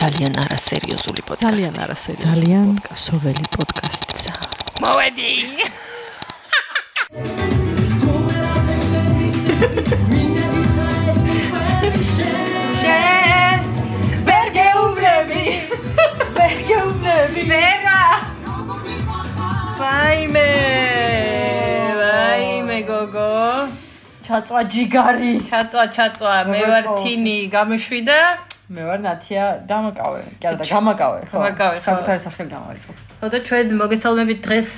[0.00, 1.48] ძალიან არასერიოზული პოდკასტი.
[1.48, 2.26] ძალიან არასერიოზული.
[2.26, 2.66] ძალიან
[3.04, 4.14] სოველი პოდკასტი.
[4.82, 5.32] მოვედი.
[12.80, 13.60] შენ
[14.28, 15.44] ვერ გეუბნები
[16.36, 18.00] ვერ გეუბნები ვერა
[19.80, 20.55] ვაიმე
[24.26, 25.32] ჩაწვა ჯიგარი.
[25.50, 28.18] ჩაწვა ჩაწვა მე ვარ თინი გამშვიდა
[28.74, 30.22] მე ვარ ნათია დამაკავე.
[30.42, 31.36] კი არა და გამაკავე, ხო?
[31.38, 31.84] გამაკავე, ხო.
[31.86, 32.92] საკუთარი სახელი გამოვიწყო.
[33.22, 34.70] ხოდა ჩვენ მოგესალმებით დღეს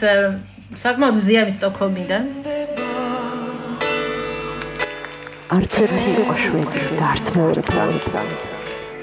[0.85, 2.25] საკმაოდ ზიანი სტოკჰოლმიდან
[5.57, 8.37] არც ერთი იყო შვედი და არც მეორე ფრანგი.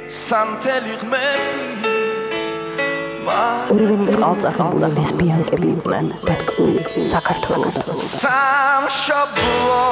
[0.06, 2.15] სანთელი ღმერთი
[3.26, 6.82] ორივენი წყალწახებული ლესბიянკები იყვნენ და ტკბილი
[7.14, 7.98] საქართველოსთან.
[8.22, 9.84] სამშობლო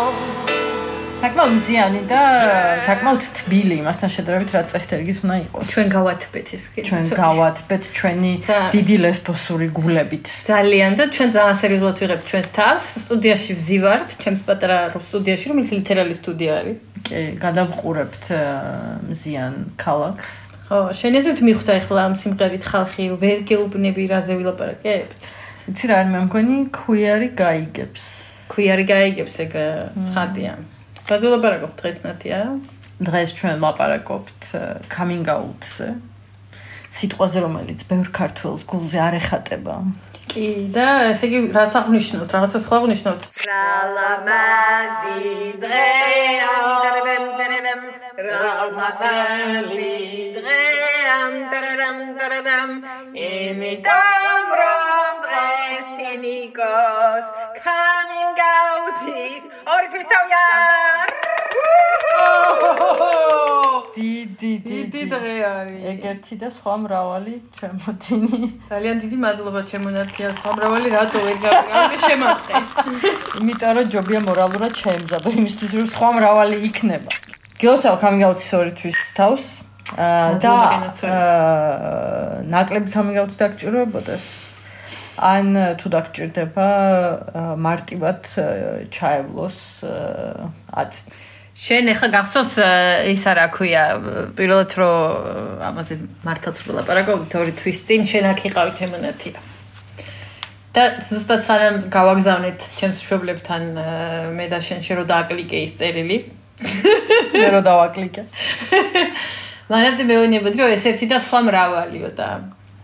[1.23, 2.21] საკმაოდ მზიანი და
[2.83, 5.65] საკმაოდ თბილი იმასთან შედარებით რაც წესდერგის უნდა იყოს.
[5.71, 8.31] ჩვენ გავათბეთ ეს კი ჩვენ გავათბეთ ჩვენი
[8.75, 10.25] დიდი ლესბოსური გულებით.
[10.51, 16.13] ძალიან და ჩვენ ძალიან სერიოზულად ვიღებთ ჩვენს თავს სტუდიაში ვზივართ ჩემს პატარა სტუდიაში რომელიც ლიტერალი
[16.19, 18.23] სტუდია არის კი, გადავყურებთ
[19.07, 20.52] მზიან ქალაქს.
[20.63, 25.19] ხო შენ ეზრით მიხვდა ახლა ამ სიმღერით ხალხი ვერ გეუბნები რაზე ვილაპარაკებთ?
[25.69, 28.03] იცი რა, მე მგონი ქუიარი გაიგებს.
[28.47, 29.53] ქვიარი გაიგებს ეგ
[30.07, 30.53] ცხადია.
[31.09, 32.39] რაზე ვილაპარაკობთ დღეს ნათია?
[33.03, 34.41] დღეს ჩვენ ლაპარაკობთ
[34.87, 35.89] coming out-ზე.
[36.95, 39.75] სიტყვაზე, რომელიც ბევრ ქართველს გულზე არ ეხატება.
[40.33, 45.19] კი და ესე იგი რას აღნიშნოთ რაღაცა სხვა აღნიშნოთ რალამაზი
[45.63, 45.89] დღე
[46.53, 47.83] ამდერემ დერემ
[48.13, 49.93] რალამაზი
[50.37, 50.65] დღე
[51.13, 52.71] ამდერემ დერემ
[53.27, 57.25] იმიტომ რომ დღეს თინიკოს
[57.65, 60.45] coming out-ის ორი თვის თავია.
[63.97, 65.79] დიდი, დიდი დღე არის.
[65.93, 68.37] ეგერთი და სხვა მრავალი ჩემოთინი.
[68.69, 70.29] ძალიან დიდი მადლობა ჩემო ნათია.
[70.37, 72.53] სხვა მრავალი რატო ვერ გავიგე შემატყე.
[73.41, 77.11] იმიტომ რომ ჯობია მორალურად შეემზადო იმისთვის რომ სხვა მრავალი იქნება.
[77.63, 79.45] გილოცავ coming out-ის ორითვის თავს.
[80.43, 80.55] და
[82.43, 84.53] ნაკლები coming out-ი დაგჭიროებოდეს.
[85.17, 86.67] ან э, თუ დაგჭირდება
[87.37, 88.45] э, მარტივად э,
[88.89, 89.85] ჩაევლოს
[90.73, 91.01] აწი.
[91.53, 92.53] შენ ახლა გახსოვს
[93.13, 93.83] ის არა ქვია.
[94.33, 94.91] პირველად რო
[95.69, 95.93] ამაზე
[96.25, 99.37] მართლაც ვლაპარაკობთ ორი თვის წინ შენ აქ იყავი ჩემონათია
[100.73, 103.63] და ზუსტად სანამ გავაგზავნეთ ჩემს მშობლებთან
[104.33, 106.17] მე და შენ შე რო დააკლიკე ის წერილი.
[107.33, 108.23] მე რო დავაკლიკე.
[109.71, 112.29] მანამდე მეუბნებოდი რომ ეს ერთი და სხვა მრავალიო და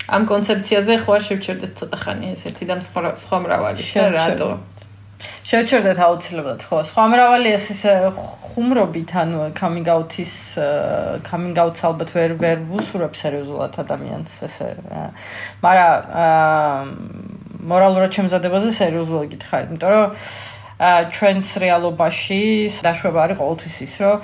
[0.09, 4.49] ამ კონცეფციაზე ხო არ შევჩერდეთ ცოტა ხანი ეს ერთი და სხვა სხვა მრავალი და რატო?
[5.19, 6.77] შევჩერდეთ აუცილებლად ხო.
[6.89, 10.33] სხვა მრავალი ეს ისე ხუმრობით ანუ coming out-ის
[11.27, 14.69] coming out-ს ალბათ ვერ ვერ ვუსურებ სერიოზულად ადამიანს ესე
[15.65, 15.93] მაგრამ
[17.71, 20.07] მორალურად შემზადებაზე სერიოზულად გითხარი იმიტომ რომ
[20.79, 22.41] ჩვენს რეალობაში
[22.85, 24.17] დაშვება არის ყოველთვის ის რომ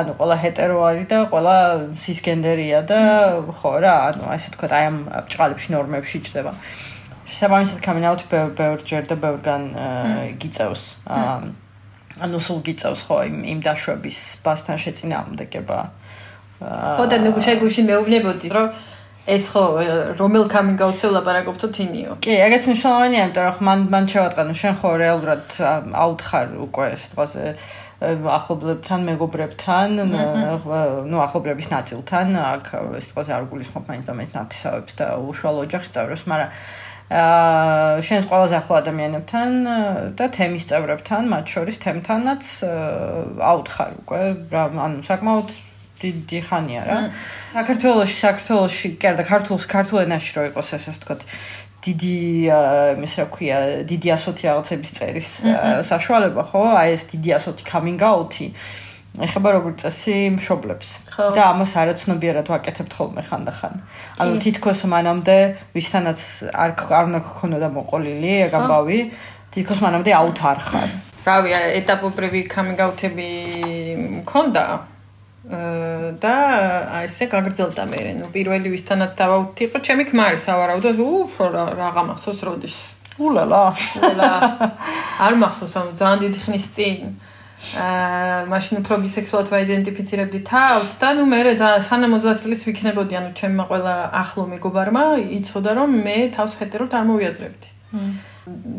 [0.00, 1.56] ანუ ყველა ჰეტერო არის და ყველა
[2.00, 3.00] სისგენდერია და
[3.52, 4.96] ხო რა ანუ ასე თქვა აი ამ
[5.28, 6.52] ბჭყალებში ნორმებში იჭდება.
[7.30, 9.62] შესაბამისად coming out ბევრ ბევრჯერ და ბევრგან
[10.40, 15.78] გიწევს ანუ სულ გიწევს ხო იმ იმ დაშვების ბასთან შეწინააღმდეგება
[16.96, 18.66] ხო და ნუ შეგუშინ მეუბნებოდი რომ
[19.30, 19.62] ეს ხო
[20.18, 22.16] რომელ coming out-ზე ვლაპარაკობთო თინიო?
[22.24, 25.44] კი, ეგეც მნიშვნელოვანია, იმიტომ რომ მან მან შევატყანო, შენ ხო რეალურად
[26.04, 27.44] აუთხარ უკვე ეს დღეზე
[28.00, 29.88] ახლობლებთან, მეგობრებთან,
[31.12, 32.70] ნუ ახლობლების ნაწილთან, აქ
[33.12, 36.50] დღეზე არ გულისხმობ მაინც და მეც ნათესავებს და უშუალო ოჯახის წევრებს, მაგრამ
[37.10, 39.50] აა შენს ყველაზე ახლო ადამიანებთან
[40.14, 42.44] და თემის წევრებთან, მათ შორის თემთანაც
[43.50, 44.20] აუთხარ უკვე,
[44.54, 45.48] ანუ საკმაოდ
[46.00, 46.96] დიდი ხანია რა.
[47.54, 51.20] საქართველოში, საქართველოში, კი არა ქართულს, ქართულ ენაში რო იყოს ეს ასე ვთქვათ,
[51.84, 52.16] დიდი
[52.96, 53.56] იმის რა ქვია,
[53.88, 55.28] დიდი ასოთი რაღაცების წერის
[55.90, 56.60] საშუალება, ხო?
[56.76, 58.48] აი ეს დიდი ასოთი coming out-ი.
[59.18, 60.88] ეხება როგორც წესი მშობლებს.
[61.34, 63.74] და ამას არაცნობიერად ვაკეთებთ ხოლმე ხანდახან.
[64.22, 65.36] ანუ თითქოს მანამდე
[65.74, 66.20] ვისთანაც
[66.54, 68.98] არ არ უნდა გქონოდა მოყოლილი ეგ ამბავი,
[69.50, 70.88] თითქოს მანამდე აუთარხარ.
[71.26, 71.50] რავი
[71.80, 73.28] ეტაპობრივი coming out-ები
[74.22, 74.62] მქონდა
[75.40, 76.34] და
[77.00, 78.00] აი ესე გაგრძელდა მე.
[78.20, 79.78] ნუ პირველი ვისთანაც დავაუთი იყო.
[79.80, 82.76] ჩემი ქმარი სავარაუდოდ უფ რა რაღა მახსოვს როდის?
[83.16, 83.62] ულალა.
[83.96, 84.28] ყველა
[85.24, 87.00] არ მახსოვს ანუ ძალიან დიდი ხნის წინ.
[87.60, 91.40] აა მაშინ უფრო ბისექსუალად ვაიდენტიფიცირებდი თავს და ნუ მე
[91.88, 93.14] სანამ 30 წლის ვიქნებოდი.
[93.20, 95.04] ანუ ჩემმა ყველა ახლო მეგობარმა
[95.40, 97.68] იცოდა რომ მე თავს ჰეტეროთ არ მოვიაზრებდი.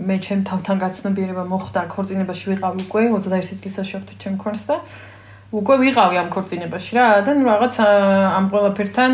[0.10, 4.76] მე ჩემ თავთან გაცნობიერება მოხდა ქორწინებაში ვიყავი უკვე 21 წლისაში ვთქვი ჩემ ქორს და
[5.52, 9.12] უკვე ვიყავი ამ ქორწინებაში რა და ნუ რაღაც ამ ყველაფერთან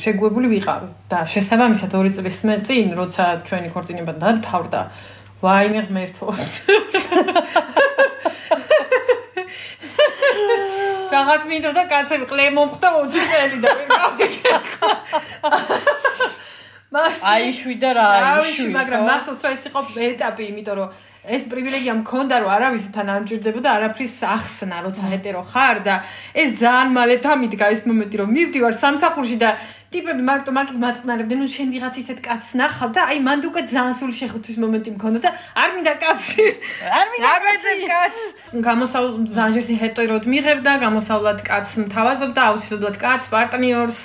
[0.00, 0.88] შეგუებული ვიყავი.
[1.12, 4.80] და შესაბამისად 2 წლის წინ როცა ჩვენი ქორწინება დათავრდა
[5.44, 6.26] ვაიმე ღმერთო.
[11.12, 13.92] რაღაც მინდო და კაცები ყლე მომხდა 20 წელი და ვერ
[16.96, 20.88] მას აი შვიდა რა აი შვი მაგრამ მახსოვს რომ ეს იყო ეტაპი იმიტომ რომ
[21.36, 25.94] ეს პრივილეგია მქონდა რომ არავისთან არ მჭირდება და არაფრის ახსნა როცა ჰეტერო ხარ და
[26.42, 29.50] ეს ძალიან მალე დამიდგა ეს მომენტი რომ მივდივარ სამსახურში და
[29.90, 33.94] ტიპები მარტო მაგით მაწნარებდნენ ნუ შენ ვიღაც ისეთ კაცს ნახავ და აი მანდ უკვე ძალიან
[33.98, 35.30] სული შეხვთვის მომენტი მქონდა და
[35.62, 36.46] არ მინდა კაცი
[36.98, 38.22] არ მინდა არ მეძებ კაცს
[38.66, 39.04] გამოსავ
[39.38, 44.00] ზანჟერში ჰეტეროდ მიღებდა გამოსავლად კაცს მთავაზობდა აუცილებლად კაცს პარტნიორს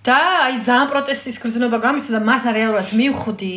[0.00, 0.16] და
[0.48, 3.54] აი ძალიან პროტესტის გრძნობა გამისვა და მას რეალურად მივხვდი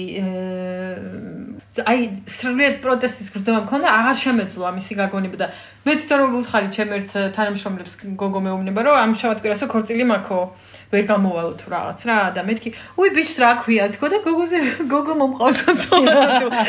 [1.87, 5.47] აი სრულიად პროტესტის გრძნობა მქონდა აღარ შემეძლო ამისი გაგონება და
[5.87, 10.39] მე თვითონ რომ ვუხარი ჩემ ერთ თანამშრომლებს გოგო მეუბნება რომ ამ შავად კვირასო ქორწილი მაქო
[10.93, 12.69] ვერ გამოვალო თუ რაღაც რა და მეთქი
[13.01, 13.87] უი ბიჭს რა ქვია?
[13.95, 14.57] თქო და გოგოზე
[14.93, 15.97] გოგო მომყავსო თქო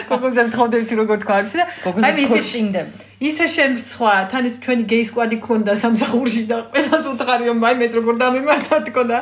[0.09, 1.65] გოგოზე თხოვდები როგორ თქვა არის და
[2.09, 7.45] აი ისე წინდები ისე შემცხვა თან ის ჩვენი გეი სკვადი ქონდა სამსახურში და ყველას უთხარი
[7.53, 9.19] რომ აი მეც როგორ დამემართა თქო და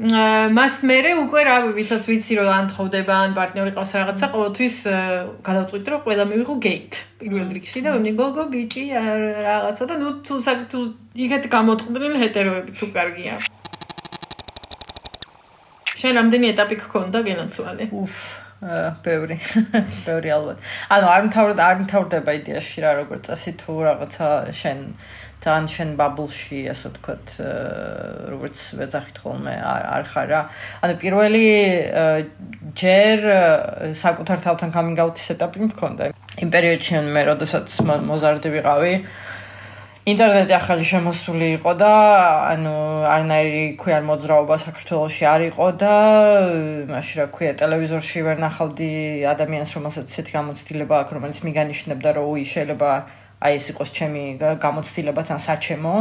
[0.00, 5.18] მას მერე უკვე რა ვისაც ვიცი რომ ან თხოვდება ან პარტნიორი ყავს რაღაცა ყოველთვის აა,
[5.44, 10.34] გადავწყვიტე რომ ყველა მივიღო გეით პირველ რიგში და მე გოგო ბიჭი რაღაცა და ნუ თუ
[10.40, 10.78] საკ თუ
[11.20, 13.34] იგეთ გამოწყდნენ ჰეტეროები თუ კარგია.
[16.00, 17.84] შენ რამდენი ეტაპი გქონდა გენაცვალე?
[17.92, 18.14] უფ
[18.64, 19.36] აა, ბევრი
[20.08, 20.58] ბევრი ალბათ.
[20.96, 24.78] ანუ არ მთავრდა არ მთავრდება იდეაში რა როგორც წესი თუ რაღაცა შენ
[25.40, 27.26] თან შენ ბაბლში ასე ვთქვათ
[28.32, 30.40] როგორც ვეძახით ხოლმე არ არ ხარ რა
[30.84, 31.44] ანუ პირველი
[32.82, 33.18] ჯერ
[34.04, 36.12] საკუთარ თავთან coming out-ის ეტაპი მქონდა
[36.44, 38.94] იმ პერიოდში მე როდესაც მო- მოზარდი ვიყავი
[40.10, 41.90] ინტერნეტი ახალი შემოსული იყო და
[42.52, 42.74] ანუ
[43.14, 45.92] არნაირი ქვია მოძრაობა საქართველოში არ იყო და
[46.88, 48.90] მაშინ რა ქვია ტელევიზორში ვერ ნახავდი
[49.34, 52.90] ადამიანს რომელსაც ისეთი გამოცდილება აქვს რომელიც მიგანიშნებდა რომ უი შეიძლება
[53.40, 55.94] აი ეს იყოს ჩემი გამოცდილებაც ან საჩემო.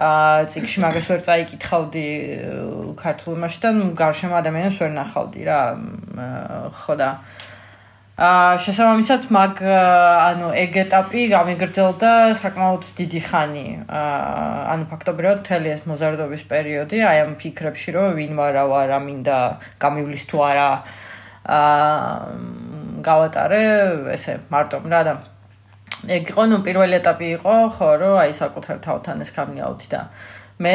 [0.00, 2.06] აა ციკში მაგას ვერ წაიკითხავდი
[2.96, 5.60] ქართულ იმაში და ნუ გარშემო ადამიანებს ვერ ნახავდი რა
[6.72, 7.10] ხო და.
[8.16, 13.66] აა შესაბამისად მაგ ანუ ეგ ეტაპი გამიგრძელდა საკმაოდ დიდი ხანი.
[13.84, 18.86] აა ანუ ფაქტობრივად მთელი ეს მოზარდობის პერიოდი აი ამ ფიქრებში რომ ვინ ვარ რა ვარ
[18.92, 19.36] რა მინდა
[19.84, 20.68] გამივლის თუ არა
[21.44, 22.24] აა
[23.04, 23.62] გავატარე
[24.16, 25.14] ესე მარტო რა და
[26.08, 30.00] ეგ იყო ნუ პირველი ეტაპი იყო ხო რომ აი საკუთარ თავთან ეს out და
[30.60, 30.72] მე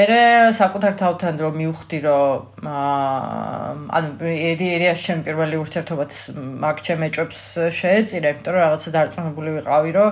[0.53, 2.65] საკუთარ თავთან რომ მივხვდი რომ
[3.97, 6.13] ანუ ერიაში ჩემი პირველი ურთიერთობაც
[6.61, 7.39] მაგ ჩემ ეჭვებს
[7.69, 10.09] შეეწირა იმიტომ რომ რაღაცა დარწმუნებული ვიყავი რომ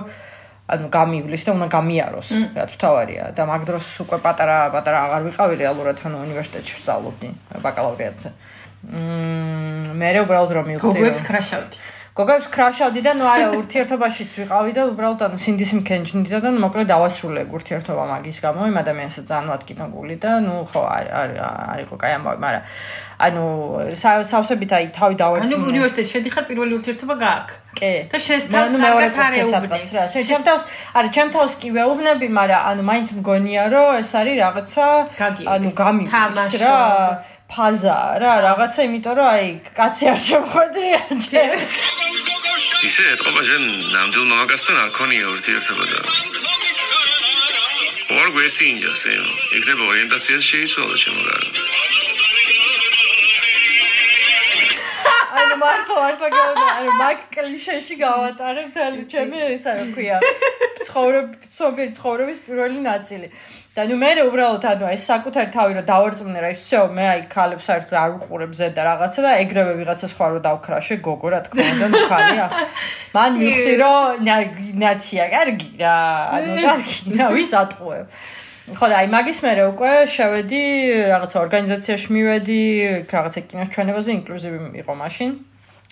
[0.64, 3.24] ანუ გამივლის და უნდა გამიაროს რა თუ თავარია.
[3.36, 7.28] და მაგ დროს უკვე პატარა პატარა აღარ ვიყავი რეალურად ანუ უნივერსიტეტში ვსწავლობდი
[7.66, 8.30] ბაკალავრიატზე.
[8.88, 11.76] მმ მე უბრალოდ რომ მივხვდი გოგოებს ქრაშავდი
[12.14, 16.86] გოგოებს ქრაშავდი და ნუ არა ურთიერთობაშიც ვიყავი და უბრალოდ ანუ სინდის მქენჩნდი და ნუ მოკლედ
[16.86, 18.68] დავასრულე ურთიერთობა მაგის გამო.
[18.70, 22.62] იმ ადამიანსაც ძალიან ვადგინო გული და ნუ ხო არ არ არ იყო კაი ამბავი მაგრამ
[23.26, 23.42] ანუ
[23.98, 27.54] სა- სავსებით აი თავი ანუ დავარწმუნე უნივერსიტეტში შედიხარ პირველი ურთიერთობა გააქვს.
[27.82, 27.92] კი.
[28.14, 29.54] და შენს თავს ნუ მეორე კარგად არ კურსზე ეუბნი.
[29.58, 30.02] სადღაც რა.
[30.14, 30.62] შენ ჩემ თავს
[30.94, 34.86] არა ჩემ თავს კი ვეუბნები მაგრამ ანუ მაინც მგონია რომ ეს არის რაღაცა
[35.50, 35.68] ანუ
[36.14, 36.62] თამაშობ.
[36.62, 36.78] რა
[37.44, 39.46] ფაზა რა რაღაცა იმიტომ რომ აი
[39.78, 41.50] კაცი არ შემხვედრია ჯერ
[42.84, 43.62] ისე ეთყობა შენ
[43.94, 46.00] ნამდვილ მამაკაცთან არ ქონია ურთიერთობა და
[48.20, 49.24] ორ გვესინჯას ემ
[49.58, 51.48] იქნება ორიენტაციას შეიცვალა ჩემო გარო
[55.40, 60.16] ანუ მარტო მარტო გავდა ანუ მაგ კლიშეში გავატარე მთელი ჩემი ისა რა ქვია.
[60.84, 63.26] ცხოვრების ცნობილი ცხოვრების პირველი ნაწილი
[63.74, 67.64] და ნუ მე უბრალოდ ანუ აი საკუთარი თავი რომ დავარწმუნე რა ისე მე აი ქალებს
[67.66, 71.86] საერთოდ არ უყურებ ზედა რაღაცა და ეგრევე ვიღაცა სხვა რო დავქრაშე გოგო რა თქმა უნდა
[71.90, 72.46] ნუ ხალია
[73.18, 75.96] მან მივხვდი რომ ნა- ნაცია კარგი რა
[76.38, 78.06] ანუ კარგი რა ვის ატყუებ.
[78.78, 80.62] ხო და აი მაგის მერე უკვე შევედი
[81.10, 82.60] რაღაცა ორგანიზაციაში მივედი
[83.10, 85.30] რაღაცა კინოს ჩვენებაზე ინკლუზივი იყო მაშინ.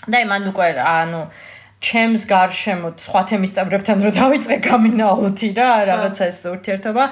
[0.07, 1.23] და აი მან უკვე ანუ
[1.83, 7.05] ჩემს გარშემო სხვა თემის წევრებთან რო დავიწყე გამინაუთი რა რაღაცა ეს ურთიერთობა.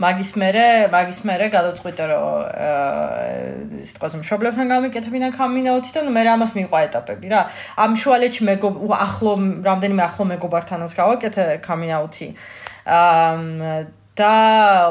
[0.00, 2.24] მაგის მერე მაგის მერე გადავწყვიტე რომ
[2.64, 7.42] აა, თქოს მშობლებთან გამიკეთებინა გამინაუთი და ნუ მე ამას მიყვა ეტაპები რა.
[7.78, 8.68] ამ შუალედში მეგო
[9.06, 9.32] ახლო
[9.68, 12.28] რამდენიმე ახლო მეგობართანაც გავაკეთე გამინაუთი
[12.88, 13.78] აა
[14.14, 14.34] და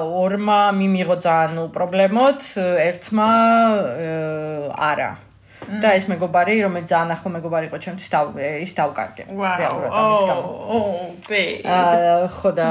[0.04, 2.42] ორმა მიმიღო ძალიან ნუ პრობლემოთ
[2.88, 3.30] ერთმა
[3.92, 5.33] აა, არა
[5.84, 8.08] და ეს მეგობარი რომელიც ძალიან ახლო მეგობარი იყო ჩემთვის
[8.64, 9.24] ის დავკარგე.
[9.34, 10.48] რეალურად ამის გამო.
[10.74, 10.78] ო,
[11.30, 11.44] ბე.
[11.64, 12.68] აა ხო და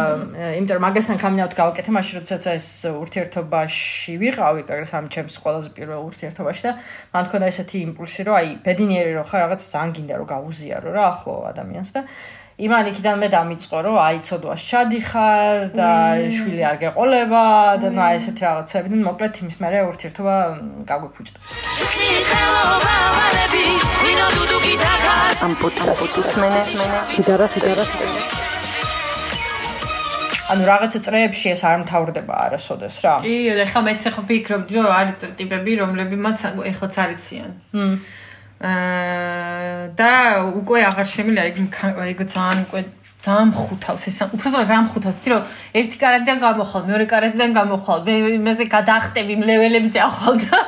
[0.59, 6.01] იმიტომ რომ მაგასთან კამინაუტ გავაკეთე მაშინ როდესაც ეს ურთიერთობაში ვიყავი, კაგრას ამ ჩემს ყველაზე პირველ
[6.09, 6.73] ურთიერთობაში და
[7.15, 11.05] მან თქონდა ესეთი იმპულსი, რომ აი ბედნიერი რო ხარ, რაღაც ძალიან გინდა რომ გაუზიარო რა
[11.13, 12.01] ახლო ადამიანს და
[12.61, 15.89] იმან იქიდან მე დამიწყო რომ აი ცოდვას ჩადიხარ და
[16.37, 17.45] შვილი არ გეყოლება
[17.81, 20.35] და ნუ აი ესეთი რაღაცები და მოკლედ იმის მერე ურთიერთობა
[20.85, 21.39] გაგვიფუჭდა.
[25.49, 26.61] ამ პოდკასტს უსმენე
[27.17, 27.85] გიტარა გიტარა
[30.53, 33.15] ანუ რაღაცა წრეებში ეს არ მთავრდება არასოდეს რა.
[33.25, 33.37] კი,
[33.73, 36.21] ხა მეც ახლა ფიქრობდი რომ არის ტიპები, რომლებიც
[36.69, 37.51] ეხლაც არიციან.
[37.73, 37.97] მ
[38.63, 40.11] და
[40.63, 41.57] უკვე აღარ შემიძლია იქ
[42.15, 42.83] იქ ძალიან უკვე
[43.23, 45.43] ძალიან ხუთავს ეს უბრალოდ რა მხუთავს იცი რომ
[45.79, 50.59] ერთი კარადიდან გამოხვალ მეორე კარადიდან გამოხვალ მე იმაზე გადახტები ლეველებზე ახვალ და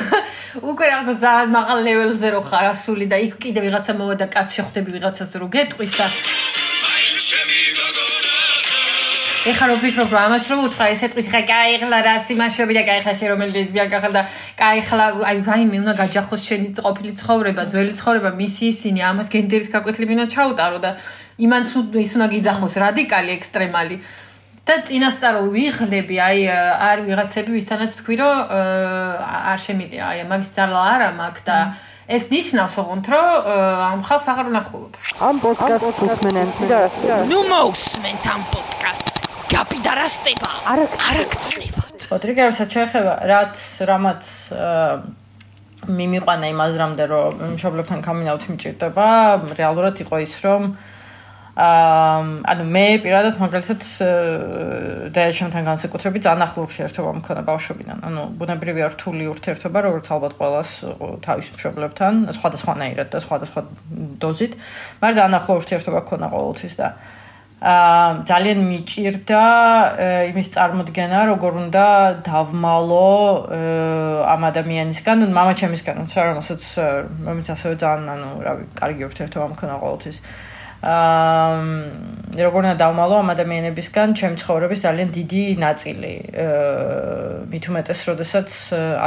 [0.70, 4.48] უკვე რაღაცა ძალიან მაღალ ლეველზე რო ხარ ასული და იქ კიდე ვიღაცა მოვა და კაც
[4.58, 6.06] შეხვდები ვიღაცას რო გეტყვის და
[9.44, 12.82] ეხლა რო ფიქრობ რომ ამას რო უთხრა ესე ტყვის ხა კაი ხლა რა სიმაშობი და
[12.88, 14.22] კაი ხა შე რომელი ლესბიან გახარ და
[14.56, 19.28] კაი ხლა აი ვაი მე უნდა გაჯახოს შენი ყოფილი ცხოვრება ძველი ცხოვრება მისი ისინი ამას
[19.28, 20.96] გენდერის გაკვეთილებინა ჩაუტარო და
[21.44, 21.62] იმან
[22.00, 23.96] ის უნდა გიძახოს რადიკალი ექსტრემალი.
[24.64, 26.38] და წინასწარო ვიხლები აი
[26.88, 30.04] არ ვიღაცები ვისთანაც თქვი რომ არ შემილია.
[30.08, 31.56] აი მაგის ძალა არა მაქვს და
[32.04, 33.28] ეს ნიშნავს ოღონდ რომ
[33.92, 34.92] ამ ხალხს აღარ ვნახულობ
[35.28, 36.48] ამ პოდკასტს უსმენენ
[37.32, 39.13] ნუ მოусმენთ ამ პოდკასტს
[39.54, 44.26] გაპიდარასტება არაქცნება ხო ტრიგერსაც შეეხება რაც რამაც
[45.98, 49.06] მიმიყვანა იმ აზრამდე რომ მშობლებთან კამინაუთი მიჭირდება
[49.54, 52.20] რეალურად იყო ის რომ აა
[52.50, 53.82] ანუ მე პირადად მაგალითად
[55.14, 57.98] დაეშემთან განსაკუთრებით ძალიან ახლო ურთიერთობა მქონდა ბავშვობიდან.
[58.10, 60.70] ანუ ბუნებრივია რთული ურთიერთობა, როგორც ალბათ ყოველას
[61.22, 63.60] თავის მშობლებთან, სხვადასხვანაირად და სხვადასხვა
[64.18, 64.52] დოზით,
[64.98, 67.23] მაგრამ ძალიან ახლო ურთიერთობა მქონდა ყოველთვის და აა
[67.64, 69.42] ძალიან მიჭირდა
[70.28, 71.84] იმის წარმოქმნა, როგორ უნდა
[72.28, 73.08] დავმალო
[74.28, 76.62] ამ ადამიანისგან, ანუ მამაჩემისგანაც რა, რომელსაც
[77.24, 80.16] მომიც ასევე ძალიან ანუ რავი, კარგი ურთიერთობა მქონდა ყოველთვის.
[80.84, 86.14] აა როგორ უნდა დავმალო ამ ადამიანებისგან ჩემ ცხოვრების ძალიან დიდი ნაწილი.
[86.36, 88.48] აა მით უმეტეს, როდესაც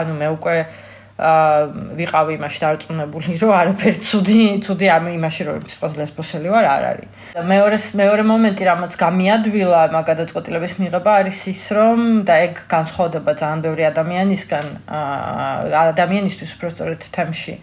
[0.02, 0.87] ანუ მე უკვე აა
[1.18, 7.10] ვიყავი იმაში დარწმუნებული, რომ არაფერი ცუდი, ცუდი ამ იმაში რომ სიტყვას ლესბოსელი ვარ, არ არის.
[7.42, 13.60] მეორე მეორე მომენტი, რამაც გამიადვილა მაგ გადაწყვეტილების მიღება არის ის, რომ და ეგ განსხვავდება ძალიან
[13.66, 14.66] ბევრი ადამიანისგან,
[15.90, 17.56] ადამიანისთვის უბრალოდ თემში.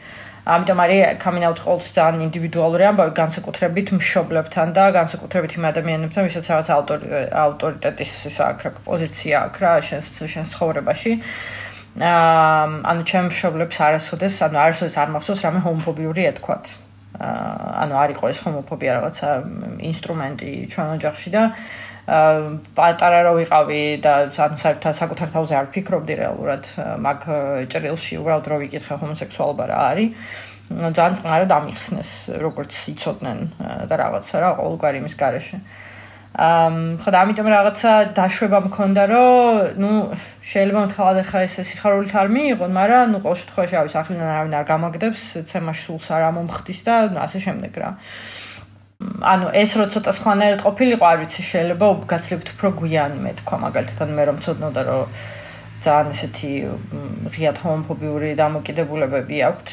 [0.45, 6.45] ამიტომ არის coming out ყოველთვის ძალიან ინდივიდუალური ამბავი განსაკუთრებით მშობლებთან და განსაკუთრებით იმ ადამიანებთან, ვისაც
[6.53, 6.69] რაღაც
[7.33, 11.13] ავტორიტეტის ის აქვს რა პოზიცია აქვს რა შენს შენს ცხოვრებაში.
[11.17, 11.64] აა
[11.95, 16.65] ანუ ჩემ მშობლებს არასოდეს, ანუ არასოდეს არ მახსოვს რამე ჰომოფობიური ეთქვათ.
[16.75, 16.85] აა
[17.15, 19.29] ანუ არ იყო ეს ჰომოფობია რაღაცა
[19.87, 21.43] ინსტრუმენტი ჩვენ ოჯახში და
[22.75, 26.65] პატარა რო ვიყავი და ანუ საერთოდ საკუთარ თავზე არ ფიქრობდი რეალურად
[27.07, 27.21] მაგ
[27.71, 30.11] ჭრილში უბრალოდ რო ვიკითხე ჰომოსექსუალობა რა არის
[30.75, 32.11] ძალიან წყნარად ამიხსნეს
[32.43, 33.39] როგორც იცოდნენ
[33.89, 35.59] და რაღაცა რა ყოველგვარი იმის garaშე
[36.35, 39.91] ამ ხოდა ამიტომ რაღაცა დაშვება მქონდა რომ ნუ
[40.43, 44.67] შეიძლება მთლად ახლა ეს სიხარულით არ მიიღონ მაგრამ ნუ ყოველ შემთხვევაში არის ახლიდან არავინ არ
[44.67, 47.91] გამაგდებს ცემაში სულს არ ამომხდის და ასე შემდეგ რა.
[49.05, 54.09] ანუ ეს რო ცოტა სხვანაირად ყოფილიყო, არ ვიცი, შეიძლება გაცლებთ უფრო გვიანი მე თქვა მაგალითად,
[54.17, 55.03] მე რომ ცოდნოდა რომ
[55.85, 56.51] ძალიან ესეთი
[57.35, 59.69] ღიად ჰომოფობიური დამოკიდებულებები აქვთ,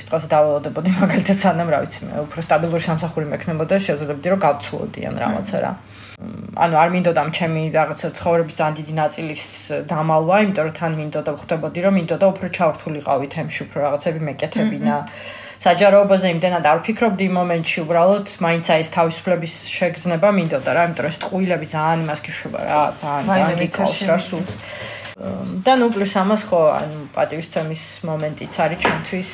[0.00, 5.58] სიტყვაზე დაველოდებოდი მაგალითად სანამ რა ვიცი, მე უფრო სტაბილური სამსახური მექნებოდა, შევძლებდი რომ გავცლოდიან რაღაცა
[5.64, 5.72] რა.
[6.60, 9.44] ანუ არ მინდოდა ჩემი რაღაცა ცხოვრების ძალიან დიდი ნაწილის
[9.88, 14.96] დამალვა, იმიტომ რომ თან მინდოდა ხვდებოდი რომ მინდოდა უფრო ჩავრთულიყავი თემში, უფრო რაღაცები მეკეთებინა.
[15.60, 21.04] საჯაროობაზე იმდენად არ ვფიქრობდი იმ მომენტში უბრალოდ მაინც აი ეს თავისუფლების შეგრძნება მინდოდა რა იმიტომ
[21.04, 24.44] რომ ეს ტყუილები ძალიან იმას გიშვება რა ძალიან ძალიან გიქოს რა სულ
[25.20, 29.30] და ნუ პლუს ამას ხო ანუ პატივისცემის მომენტიც არის ჩვენთვის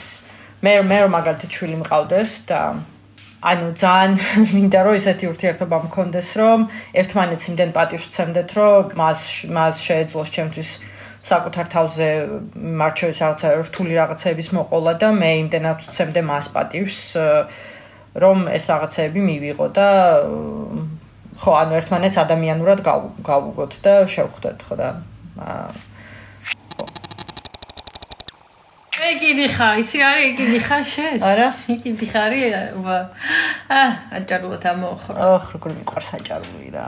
[0.66, 2.60] მე მე მაგალითად შვილი მყავდეს და
[3.46, 4.12] ანუ ძალიან
[4.56, 6.66] მინდა რომ ესეთი ურთიერთობა მქონდეს რომ
[7.02, 9.20] ერთმანეთს იმდენ პატივს ვცემდეთ რომ მას
[9.54, 10.70] მას შეეძლოს ჩემთვის
[11.30, 12.08] საკუთარ თავზე
[12.82, 17.00] მარჩევის რაღაცა რთული რაღაცების მოყოლა და მე იმდენად ვცემდე მას პატივს
[18.26, 19.88] რომ ეს რაღაცები მივიღო და
[21.42, 22.78] ხო ანუ ერთმანეთს ადამიანურად
[23.30, 24.88] გავუგოთ და შევხვდეთ ხო და
[29.06, 31.16] ეგიდი ხა, იცი რა ეგიდი ხა შენ?
[31.20, 35.14] არა, ეგიდი ხარი, აა, აჭარულად ამოხრო.
[35.36, 36.86] ოხ, როგორ მიყვარს აჭარული რა.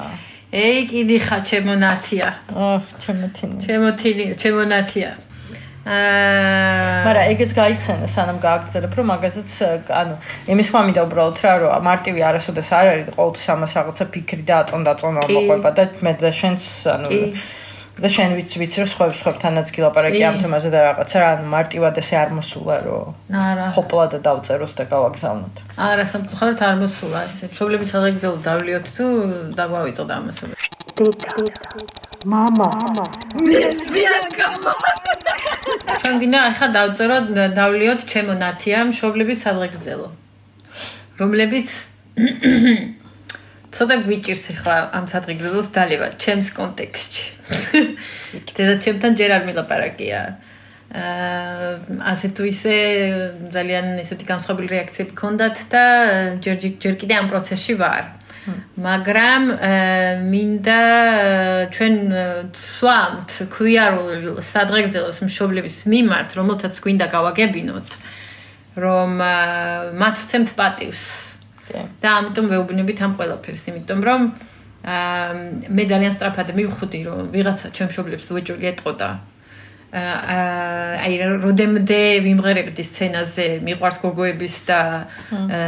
[0.48, 2.28] ეი, კიდი ხა ჩემო ნათია.
[2.56, 3.56] ოხ, ჩემო თინი.
[3.60, 5.12] ჩემო თინი, ჩემო ნათია.
[5.88, 9.50] აა მაგრამ ეგეც გაიხსენა სანამ გააგრძელებ რომ მაგაზეც
[9.88, 10.14] ანუ
[10.52, 14.82] იმის ხმამიდა უბრალოდ რა რომ მარტივი არასოდეს არ არის ყოველთვის ამას რაღაცა ფიქრი და აწონ
[14.84, 15.32] დაწონა კი.
[15.38, 16.60] მოყვება და მე და შენც
[16.92, 17.08] ანუ.
[17.97, 20.23] და შენ ვიცი ვიცი რომ სხვებს სხვებთანაც გილაპარაკი კი.
[20.29, 23.07] ამ თემაზე და რაღაცა რა ანუ მარტივად ესე არ მოსულა რომ
[23.37, 25.55] არა ხოპლა და დავწეროს და გავაგზავნოთ
[25.87, 29.05] არა სამწუხაროდ არ მოსულა ესე მშობლები სადღეგრძელო დავლიოთ თუ
[29.59, 30.37] დაგვავიწყდა ამას
[32.33, 32.67] мама
[36.01, 37.25] ჩვენ გინდა ახლა დავწეროთ
[37.59, 40.09] დავლიოთ ჩემო ნათია მშობლების სადღეგრძელო
[41.21, 41.69] რომლებიც
[43.78, 47.24] ცოტა გვიჭირს ახლა ამ სადღეგრძელოს დალევა ჩემს კონტექსტში.
[48.58, 50.20] და ჩემთან ჯერ არ მილაპარაკია.
[50.88, 52.74] აა ასე თუ ისე
[53.54, 55.82] ძალიან ესეთი განსხვავებული რეაქციები ქონდათ და
[56.42, 58.04] ჯერ ჯერ კიდე ამ პროცესში ვარ.
[58.80, 67.88] მაგრამ აა, მინდა აა, ჩვენ აა, ვსვამთ ქვიარულ სადღეგრძელოს მშობლების მიმართ, რომელთაც გვინდა გავაგებინოთ,
[68.80, 71.27] რომ აა, მათ ვცემთ პატივს.
[71.68, 71.80] კი.
[72.02, 74.20] და ამიტომ ვეუბნებით ამ ყველაფერს, იმიტომ რომ
[74.88, 75.32] აა
[75.74, 79.08] მე ძალიან სწრაფად მივხვდი, რომ ვიღაცა ჩემ მშობლებს უეჭველი ეტყოდა.
[79.88, 84.80] აა აი როდემდე ვიმღერებდი სცენაზე მიყვარს გოგოების და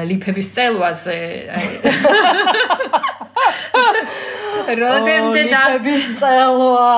[0.04, 1.18] ლიფების წელვაზე
[1.56, 1.68] აი
[4.78, 6.90] როდემდე და ოლიფების წელვა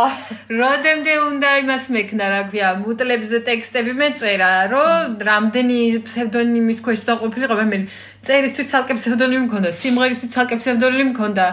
[0.53, 7.79] როდემდე უნდა იმას მექნა, რა ქვია, მუტლებზე ტექსტები მეწერა, რომ რამდენი ფსევდონიმის ქვეშ დაყოფილიყო, მე
[8.27, 11.47] წერისთვის ცალკე ფსევდონიმი მქონდა, სიმღერისთვის ცალკე ფსევდონიმი მქონდა.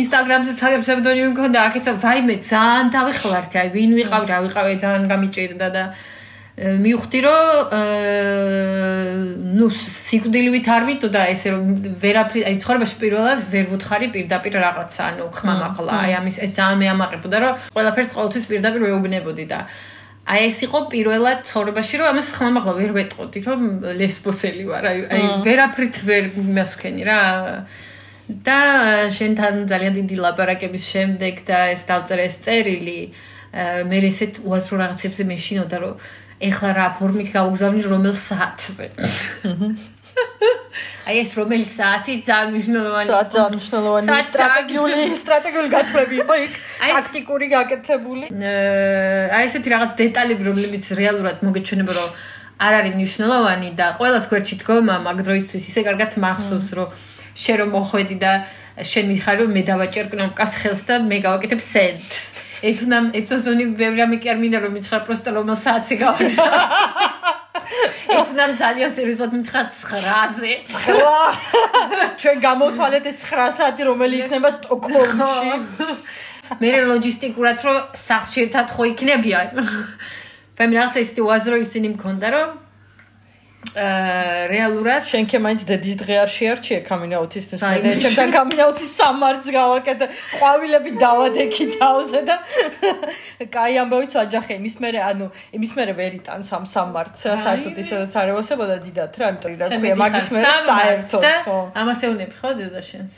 [0.00, 5.68] ინსტაგრამზე ცალკე ფსევდონიმი მქონდა, აქეცა ვაიმე ძალიან დავიხლართი, აი ვინ ვიყავი, რა ვიყავი, ძალიან გამიჭირდა
[5.76, 5.82] და
[6.56, 9.08] მივხვდი რომ აა
[9.60, 11.64] ნუ სიკვდილივით არ ვიტყოდა ესე რომ
[12.00, 17.36] ვერაფრი აი ცხოვრებაში პირველად ვერ ვუთხარი პირდაპირ რაღაცა ანუ ხმამაღლა აი ამის ეს ძალიან მეამაყებოდა
[17.44, 19.60] რომ ყველაფერს ყოველთვის პირდაპირ ვეუბნებოდი და
[20.26, 23.60] აი ეს იყო პირველად ცხოვრებაში რომ ამას ხმამაღლა ვერ ვეტყოდი რომ
[24.00, 24.84] ლესბოსელი ვარ.
[24.90, 27.20] აი აი ვერაფრით ვერ მასქენი რა.
[28.26, 28.58] და
[29.14, 33.00] შენთან ძალიან დიდი ლაპარაკების შემდეგ და ეს დავწერე ეს წერილი
[33.86, 35.94] მე ესეთ უაზრო რაღაცებზე მეშინოდა რომ
[36.36, 38.86] ეხლა რა ფორმით გავგზავნი რომელ საათზე?
[41.06, 46.54] აი ეს რომელი საათი ძალიან მნიშვნელოვანი საათ ძალიან მნიშვნელოვანი საათ სტრატეგიული სტრატეგიული გათვლები იყო იქ
[46.96, 48.24] ტაქტიკური გაკეთებული.
[49.32, 52.10] აი ესეთი რაღაც დეტალები რომლებიც რეალურად მოგეჩვენება რომ
[52.66, 56.88] არ არის მნიშვნელოვანი და ყოველას გვერდში დგომა მაგ დროისთვის ისე კარგად მახსოვს რომ
[57.36, 58.32] შენ რომ მოხვედი და
[58.80, 63.98] შენ მიხარ რომ მე დავაჭერ კნოპკას ხელს და მე გავაკეთებ send ეს უნდა ეცოზონი ბევრი
[64.02, 67.04] რამე კი არ მინდა რომ მითხრა პროსტო რომ საათი გავაგზავნე
[68.16, 70.52] ეს უნდა ძალიან სერიოზულად მითხრა 9-ზე
[71.02, 71.18] ვა
[72.22, 75.50] ჩვენ გამოვთვალეთ ეს 9 საათი რომელი იქნება სტოკჰოლმში.
[76.62, 79.46] მე ლოჯისტიკურად რომ სახში ერთად ხო იქნებიან.
[80.56, 82.48] მე რაღაცა ისეთი უაზრო ისინი მქონდა რომ
[83.76, 90.90] რეალურად შენკე მაინც დედის დღე არ შეარჩიე კამინაუთის აი, მე ჩემთან კამინაუთის სამარც გავაკეთე ყვავილები
[91.02, 92.36] დავადექი თავზე და
[93.56, 95.26] კაი ამბავიც ვაჯახე იმის მერე ანუ
[95.58, 99.96] იმის მერე ვერ იტანს ამ სამარც საერთოდ ისედაც არ ევასებოდა დიდათ რა იმიტომ რა ქვია
[100.00, 101.58] მაგის მერე საერთოდ ხო.
[101.76, 103.14] ამას ეუნები ხო დედა შენს?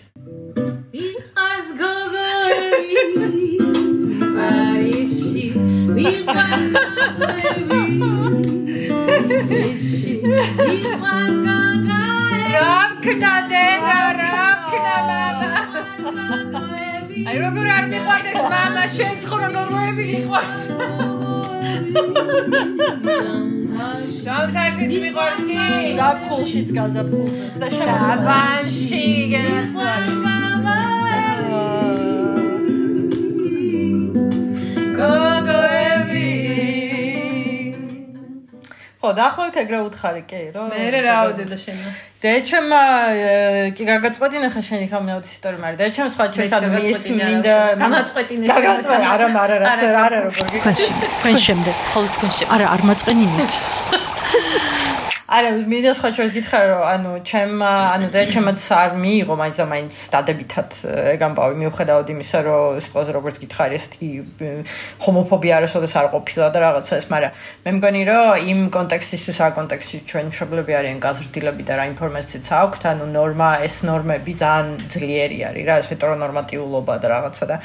[1.06, 3.18] იყავს გოგოები
[4.34, 5.44] პარიზში
[5.94, 6.64] ვიყავს
[7.18, 8.57] პარიზში
[10.58, 12.02] ვიყავს გოგოები
[12.54, 15.52] რა ქნა დედა რა ქნა მამა
[17.28, 20.62] აი როგორ არ მიყვარდეს მამა შენ ცხრო გოგოები იყვარს
[24.28, 25.60] სამთაშიც მიყვარს კი.
[25.98, 30.37] ზაფხულშიც გაზაფხულზეც და საბანში გეცა
[38.98, 41.76] ხო დაახლოებით ეგრე უთხარი კი რომ მე რა აუდე შენ
[42.18, 42.80] დეჩემა
[43.78, 48.44] კი გაგაწყვეტინა ხა შენი კამინაუთის ისტორია მაგრამ დეჩემ სხვა ჩვენს ანუ ის გაგაწყვეტინა, მინდა გამაწყვეტინე
[48.50, 49.14] გაგაწყვეტინა თამა.
[49.14, 49.68] არა არა რა
[50.02, 53.52] არა, როგორ შემდეგ თქვენ შემდეგ ხოლო თქვენ შემდეგ არა არ მაწყენინეთ
[55.28, 59.92] არა მინდა სხვა ჩვენს გითხრა რომ ანუ ჩემ ანუ დეჩემაც არ მიიღო მაინც და მაინც
[60.14, 60.70] დადებითად
[61.12, 64.08] ეგ ამბავი მიუხედავად იმისა რომ სიტყვაზე როგორც გითხარი ესეთი
[65.04, 69.98] ჰომოფობია არასოდეს არ ყოფილა და რაღაცა ეს მაგრამ მე მგონი რომ იმ კონტექსტისთვის რა კონტექსტში
[70.08, 75.64] ჩვენ მშობლები არიან გაზრდილები და რა ინფორმაციაც აქვთ ანუ ნორმა ეს ნორმები ძალიან ძლიერი არის
[75.68, 77.56] რა ჰეტერონორმატიულობა და რაღაცა და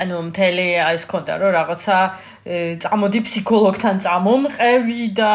[0.00, 1.96] ანუ მთელი ეს კონტა რომ რაღაცა
[2.50, 5.34] წამოდი ფსიქოლოგთან წამომყევი და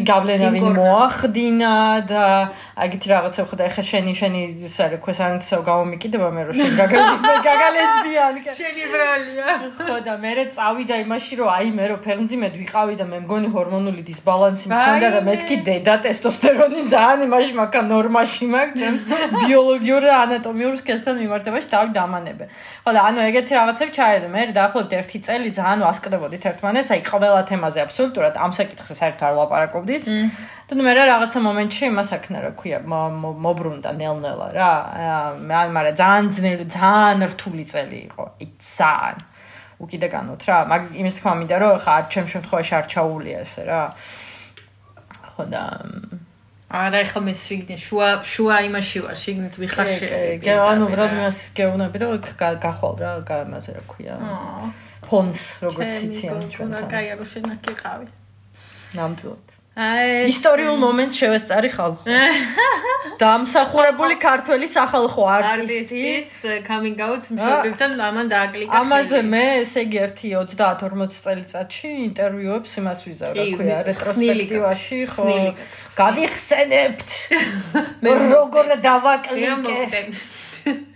[0.00, 0.80] გავლენავინ დინგორნა.
[0.80, 1.74] მოახდინა
[2.08, 2.24] და
[2.72, 6.54] აგით რაღაცა ხო და ეხა შენი შენი ის არის ქვეს არ თქო გამომიკიდება მე რომ
[6.56, 7.16] შენ გაგალი
[7.48, 9.46] გაგალესბიანკა შენი ბრალია.
[9.76, 14.02] ხო და მე წავიდა იმაში რომ აი მე რომ ფეხმძიმედ ვიყავი და მე მგონი ჰორმონული
[14.08, 19.02] დისბალანსი მქონდა და მეთქი დედა ტესტოსტერონი ძალიან იმაში მაგა ნორმაში მაქვს ჩემს
[19.44, 24.96] ბიოლოგიურ და ანატომიურ სქესთან მიმართებაში დავი დამანებე ხო და ანუ ეგეთი რაღაცები ჩაერდა მე დაახლოებით
[24.98, 25.80] ერთი წელი ძალიან
[26.38, 26.90] ვასკდებოდით ერთმანეთს.
[26.94, 30.04] აი ყველა თემაზე აბსოლუტურად ამ საკითხზე საერთოდ არ ვლაპარაკობდით.
[30.68, 34.70] და მე რა რაღაცა მომენტში იმას აქნა რა ქვია მო- მო- მობრუნდა ნელ-ნელა რა.
[34.94, 38.24] აა, მე მაგრამ ძალიან ძნელი ძალიან რთული წელი იყო.
[38.38, 39.16] აი ძალიან.
[39.78, 40.58] უკიდაგანოთ რა.
[40.70, 43.82] მაგ იმის თქმა მინდა რომ ხა ჩემ შემთხვევაში არ ჩაულია ესე რა.
[45.30, 45.62] ხო და
[46.68, 50.06] არა ახლა მე შიგნი შუა შუა იმაში ვარ შიგნით ვიხარში.
[50.44, 54.14] გე ანუ ბრალ იმას გეუბნები რომ გა- გახვალ რა გამაზე რა ქვია
[55.08, 58.06] ფონს როგორც იციან ჩვენ ჩვენთან კაია რომ შენ აქ იყავი.
[59.00, 59.46] ნამდვილად
[59.78, 62.14] ისტორიულ მომენტს შევესწარი ხალხო.
[63.22, 66.00] დამსახურებული ქართველი სახალხო არტისტი.
[66.02, 68.74] არტისტის coming out მშობლებთან ამან დააკლიკა.
[68.74, 75.30] ამაზე მე ესე იგი ერთი 30-40 წელიწადში ინტერვიუებს იმას ვიზავ რა ქვია რეტროსპექტივაში ხო
[76.02, 77.10] გავიხსენებთ.
[78.02, 80.02] მე როგორ მე დავაკლიკე მოვიდე.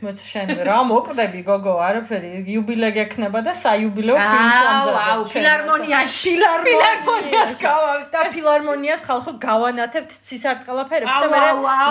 [0.02, 5.32] მოც შენ რა მოკვდები გოგო არაფერი იუბილე გექნება და საიუბილეო ფილმს აუ, ვამზადებ აუ, ჩემს.
[5.32, 6.32] ფილარმონიაში.
[6.32, 8.06] ფილარმონიაში ფილარმონიას გავავს.
[8.12, 11.40] და ფილარმონიას ხალხო გავანათებთ ცისარტყელაფერებს და მე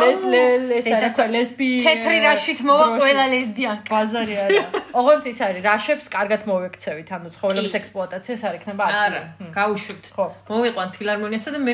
[0.01, 3.89] ლეს ლეს ეს არის ლესბი თეთრი რაშით მოვა ყველა ლესბიანკა.
[3.91, 4.63] ბაზარი არა.
[4.99, 9.21] ოღონდ ის არის რაშებს კარგად მოვექცევით, ანუ ცხოვრების ექსპლუატაციას არ იქნება არა,
[9.55, 10.03] გაუშვით.
[10.15, 10.25] ხო.
[10.51, 11.73] მოვიყვან ფილარმონიასა და მე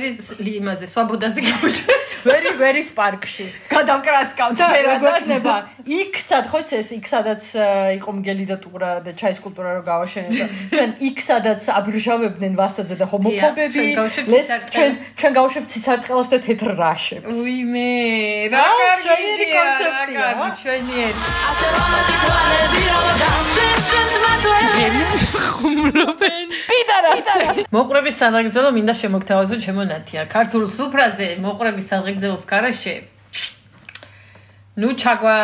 [0.61, 2.05] იმაზე სვაბოდაზე გავუშვით.
[2.27, 3.45] ვერი ვერის პარკში.
[3.71, 5.01] გადავკრასკავთ და ფერად.
[5.01, 5.55] როგორ იქნება?
[5.87, 7.43] იქ სად ხო იცი ეს იქ სადაც
[7.97, 12.95] იყო მგელი და ტურა და ჩაის კულტურა რო გავაშენეთ და ჩვენ იქ სადაც აბრჟავებდნენ ვასაძე
[12.99, 14.43] და ჰომოფობები ჩვენ
[14.75, 17.31] ჩვენ ჩვენ გავუშვებთ ცისარტყელს და თეთრ რაშებს.
[17.31, 17.91] უიმე,
[18.51, 20.47] რა რა, კარგი შვენიერი იდეა, რა კონცეფტია, კარგი, რა?
[20.61, 21.19] შვენიერი.
[27.77, 30.21] მოყრების სადღეგრძელო მინდა შემოგთავაზო ჩემო ნათია.
[30.35, 32.95] ქართულ სუფრაზე მოყრების სადღეგრძელოს გარაშე
[34.77, 35.35] ნუ ჩაგვა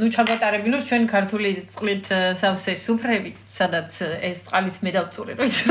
[0.00, 2.06] ნუ ჩაგვატარებინოს ჩვენ ქართული წყლით
[2.40, 5.66] სავსე სუფრები, სადაც ეს წყალიც მე დავწურე, რო იცი.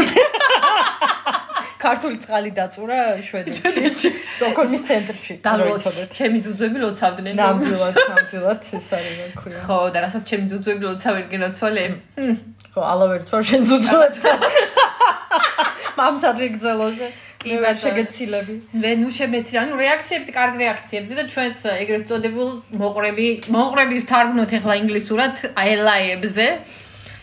[1.82, 5.34] ქართული წყალი დაწურა შვედეთში, სტოკჰოლმის ცენტრში.
[5.42, 6.10] და რო ლოც იცოდეთ.
[6.14, 7.34] ჩემი ძუძვები ლოცავდნენ.
[7.42, 9.60] ნამდვილად, ნამდვილად ეს არის რა ქვია.
[9.66, 11.84] ხო, და რასაც ჩემი ძუძვები ლოცავენ გენოცვალე.
[12.70, 14.24] ხო, ალავერც ვარ შენ ზუძულებთ.
[15.98, 17.08] მამსადრე გძელოზე.
[17.42, 17.82] კი, ბატონო.
[17.84, 18.56] შეგეცილები.
[18.82, 22.50] მე ნუ შემეცი, ანუ რეაქციებს, კარგ რეაქციებს და ჩვენს ეგრეთ წოდებულ
[22.82, 26.48] მოყრები, მოყრების თარგმნოთ ახლა ინგლისურად ელაებზე.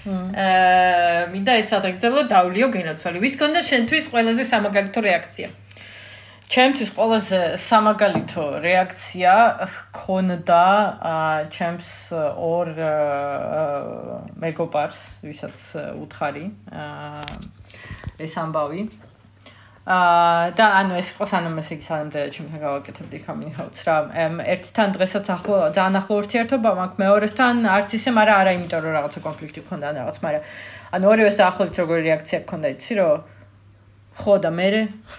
[0.09, 3.19] აა, მინდა ეს ადაგძელო დავლიო გენოცვალი.
[3.25, 5.49] ვის კონდა შენთვის ყველაზე სამაგალითო რეაქცია?
[6.49, 9.33] ჩემთვის ყველაზე სამაგალითო რეაქცია
[9.69, 10.63] ჰქონდა
[11.53, 11.91] ჩემს
[12.41, 12.69] ორ
[14.41, 15.59] მეგობარს, ვისაც
[16.01, 16.47] უთხარი
[18.17, 18.81] ეს ამბავი.
[19.89, 23.97] აა და ანუ ეს ყოს ანუ მე ისე სანამდე ჩემთან გავაკეთებდი ხამინაუც რა.
[24.53, 29.21] ერთთან დღესაც ახლო ძალიან ახლო ურთიერთობა მაქვს მეორესთან არც ისე მაგრამ არა იმიტომ რომ რაღაცა
[29.25, 30.43] კონფლიქტი გქონდა ან რაღაც მაგრამ
[30.93, 33.38] ანუ ორივეს დაახლოებით როგორი რეაქცია გქონდა იცი რომ
[34.19, 34.69] ხო და მე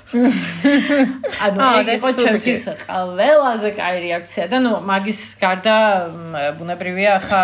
[1.45, 5.75] ანუ ეგ იყო ჩემთვის ყველაზე კაი რეაქცია და ნუ მაგის გარდა
[6.59, 7.41] ბუნებრივია ხა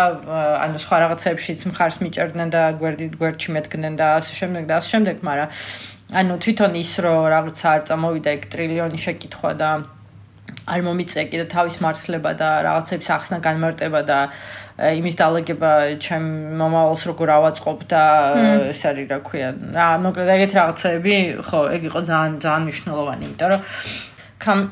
[0.66, 5.16] ანუ სხვა რაღაცებშიც მხარს მიჭერდნენ და გვერდით გვერდში მედგნენ და ასე შემდეგ და ასე შემდეგ
[5.28, 5.50] მაგრამ
[6.20, 9.70] ანუ თვითონ ის რომ რაღაცა არ წამოვიდა ეგ ტრილიონი შეკითხვა და
[10.66, 14.18] არ მომიწე კიდე თავის მართლება და რაღაცების ახსნა განმარტება და
[14.76, 15.70] იმის დაალაგება
[16.04, 16.24] ჩემ
[16.60, 18.02] მომავალს როგორ ავაწყობ და
[18.72, 21.14] ეს არის რა ქვია რა მოკლედ ეგეთ რაღაცები
[21.48, 23.62] ხო ეგ იყო ძალიან ძალიან მნიშვნელოვანი იმიტომ რომ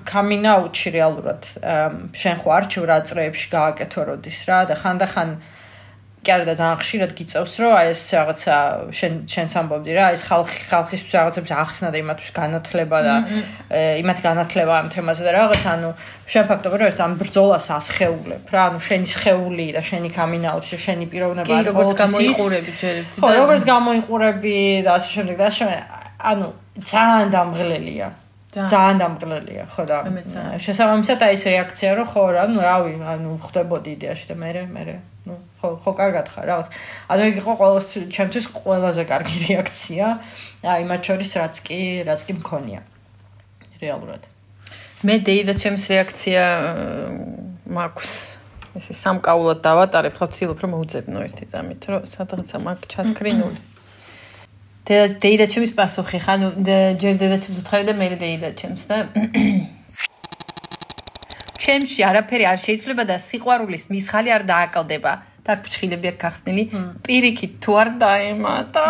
[0.05, 1.49] coming out-ში რეალურად
[2.21, 5.31] შენ ხო არჩევ რა წრეებში გააკეთო როდის რა და ხანდახან
[6.25, 8.55] კი არა და ძალიან ხშირად გიწევს რომ აი ეს რაღაცა
[8.99, 13.15] შენ შენც ამბობდი რა ეს ხალხი ხალხის რაღაცებს ახსნა და იმათვის განათლება და
[14.03, 15.91] იმათ განათლება ამ თემაზე და რაღაც ანუ
[16.33, 21.51] შენ ფაქტობრივად ეს ამ ბრძოლას ასხეულებ რა ანუ შენი სხეული და შენი კამინაუთი შენი პიროვნება
[21.61, 25.65] არის როგორც გამოიყურები ჯერ ერთი ხო და- როგორც გამოიყურები და ასე შემდეგ და ასე
[26.25, 26.47] ანუ
[26.93, 28.09] ძალიან დამღლელია
[28.55, 28.97] ძალიან.
[29.03, 29.97] დამღლელია ხო და
[30.65, 34.83] შესაბამისად აი ეს რეაქცია რომ ხო რა ნუ რავი ანუ ხდებოდი იდეაში და მე მე
[35.65, 36.69] ხო ხო კარგად ხარ რაღაც.
[37.09, 40.07] ანუ ეგ იყო ყოველთვის ჩემთვის ყველაზე კარგი რეაქცია.
[40.61, 42.81] აი მათ შორის რაც კი რაც კი მქონია
[43.81, 44.23] რეალურად.
[45.09, 46.43] მე დეი და ჩემს რეაქცია
[47.65, 48.13] მაქვს.
[48.75, 53.61] ესე სამკაულად დავატარებ, ხო ვცდილობ რომ მოუძებნო ერთი წამით, რომ სადღაცა მაგ ჩასკრინული.
[54.85, 56.43] დედა დეიდაჩემის პასუხი ხან
[57.01, 58.97] ჯერ დედაჩემს უთხარი და მე დეიდაჩემს და
[61.65, 65.13] ჩემში არაფერი არ შეიძლება და სიყვარულის მისხალი არ დააკლდება
[65.45, 66.63] და ფრთხილები აქვს გახსნილი
[67.05, 68.85] პირიქით თუ არ დაემატა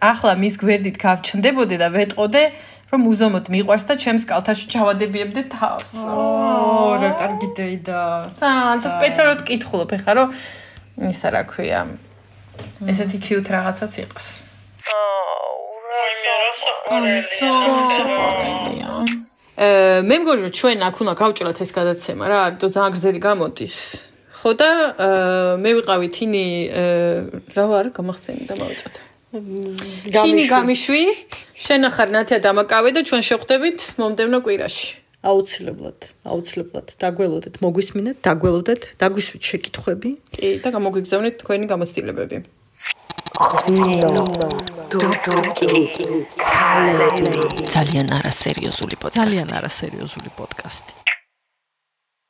[0.00, 2.42] ახლა მის გვერდით გავჩნდებოდე და ვეტყოდე
[2.90, 5.92] რომ უზომოდ მიყვარს და ჩემს კალთაში ჩავადებიებდე თავს.
[6.10, 8.34] ო, რა კარგი დეიდა.
[8.34, 10.28] ძალიან და სპეციალურად კითხულობ ხა რომ
[11.06, 11.86] ისა რა ქვია.
[12.90, 14.26] ესეთი კიუტ რაღაცაც იყოს.
[14.90, 15.30] აა
[20.08, 23.76] მე მგონი რომ ჩვენ აქ უნდა გავჭრათ ეს გადაცემა რა, იმიტომ ძალიან გრძელი გამოდის.
[24.40, 24.70] ხო და
[25.60, 26.44] მე ვიყავი თინი
[27.52, 28.94] რა ვარ გამახსენი და მოვიწათ.
[30.10, 31.02] თინი გამიშვი,
[31.60, 34.88] შენ ახარ ნათია დამაკავე და ჩვენ შევხვდებით მომდევნო კვირაში.
[35.20, 40.10] აუცილებლად, აუცილებლად დაგველოდეთ, მოგვისმინეთ, დაგველოდეთ, დაგვისვით შეკითხვები.
[40.32, 42.36] კი, და გამოგიგზავნეთ თქვენი გამოცდილებები.
[47.68, 49.20] ძალიან არასერიოზული პოდკასტი.
[49.20, 51.09] ძალიან არასერიოზული პოდკასტი.